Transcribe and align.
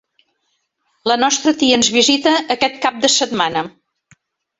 La 1.11 1.17
nostra 1.23 1.53
tia 1.63 1.75
ens 1.79 1.89
visita 1.97 2.33
quest 2.63 2.79
cap 2.87 2.97
de 3.05 3.13
setmana. 3.17 3.65